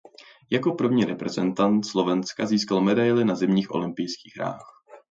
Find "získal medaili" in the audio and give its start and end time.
2.45-3.25